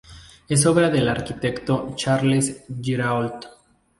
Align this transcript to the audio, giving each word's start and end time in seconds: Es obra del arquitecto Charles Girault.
Es 0.49 0.65
obra 0.65 0.89
del 0.89 1.07
arquitecto 1.07 1.93
Charles 1.95 2.65
Girault. 2.81 3.45